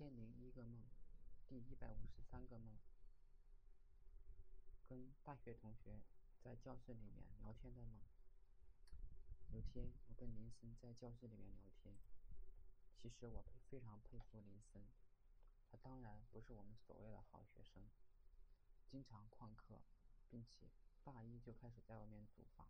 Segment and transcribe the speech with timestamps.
[0.00, 0.80] 千零一个梦，
[1.46, 2.78] 第一百五十三个梦。
[4.88, 6.00] 跟大学同学
[6.42, 8.00] 在教室里面聊天的梦。
[9.52, 11.94] 有天，我跟林森在教室里面聊天。
[12.96, 14.82] 其实我非常佩服林森，
[15.70, 17.82] 他当然不是我们所谓的好学生，
[18.90, 19.82] 经常旷课，
[20.30, 20.70] 并且
[21.04, 22.66] 大一就开始在外面租房。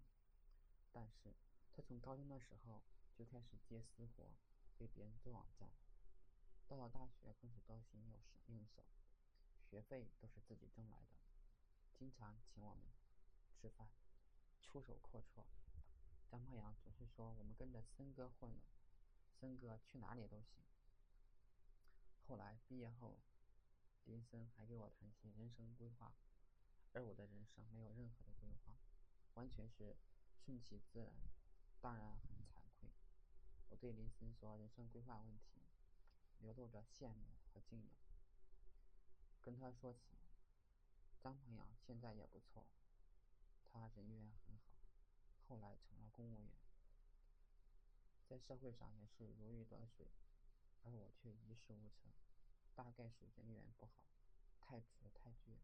[0.91, 1.33] 但是
[1.73, 2.83] 他从高中的时候
[3.15, 4.33] 就开始接私活，
[4.77, 5.71] 给别人做网站。
[6.71, 8.85] 到了大学更是得心应手，应手，
[9.69, 11.17] 学费都是自己挣来的，
[11.99, 12.85] 经常请我们
[13.51, 13.91] 吃饭，
[14.63, 15.43] 出手阔绰。
[16.31, 18.63] 张博洋总是说我们跟着森哥混了，
[19.41, 20.63] 森哥去哪里都行。
[22.29, 23.19] 后来毕业后，
[24.05, 26.13] 林森还给我谈起人生规划，
[26.93, 28.77] 而我的人生没有任何的规划，
[29.35, 29.97] 完全是
[30.39, 31.13] 顺其自然，
[31.81, 32.89] 当然很惭愧。
[33.71, 35.60] 我对林森说人生规划问题。
[36.41, 37.97] 流露着羡慕和敬仰。
[39.41, 40.01] 跟他说起，
[41.23, 42.67] 张鹏阳现在也不错，
[43.73, 44.75] 他人缘很好，
[45.49, 46.53] 后来成了公务员，
[48.29, 50.07] 在社会上也是如鱼得水，
[50.85, 52.13] 而我却一事无成，
[52.75, 54.05] 大概是人缘不好，
[54.61, 55.57] 太直太倔。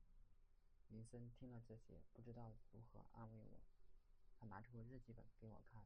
[0.89, 3.59] 林森听了这些，不知道如何安慰我，
[4.39, 5.85] 他拿出日记本给我看，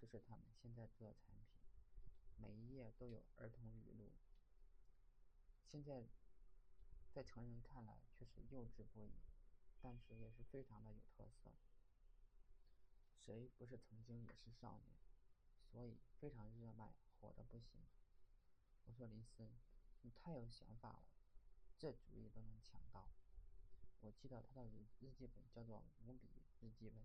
[0.00, 1.60] 这是他们现在做的产品。
[2.36, 4.12] 每一页都有儿童语录，
[5.64, 6.04] 现在
[7.12, 9.12] 在成人看来却是幼稚不已，
[9.80, 11.50] 但是也是非常的有特色。
[13.16, 14.96] 谁不是曾经也是少年？
[15.72, 17.80] 所以非常热卖，火的不行。
[18.84, 19.58] 我说林森，
[20.02, 21.06] 你太有想法了，
[21.78, 23.08] 这主意都能抢到。
[24.00, 26.28] 我记得他的日日记本叫做“五笔
[26.60, 27.02] 日记本”。